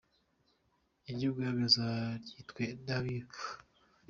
[1.09, 3.39] iry’ubwami azaryitwe n’abiru.